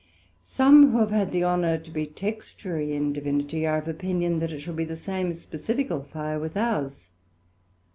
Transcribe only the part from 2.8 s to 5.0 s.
in Divinity, are of opinion it shall be the